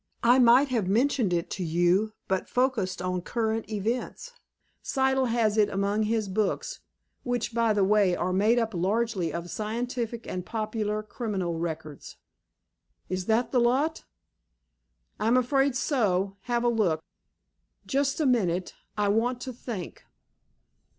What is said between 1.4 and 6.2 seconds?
to you, but focussed on current events. Siddle has it among